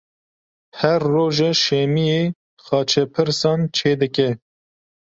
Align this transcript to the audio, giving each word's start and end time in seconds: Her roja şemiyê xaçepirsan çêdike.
Her 0.79 0.99
roja 1.13 1.49
şemiyê 1.63 2.21
xaçepirsan 2.65 3.59
çêdike. 3.75 4.29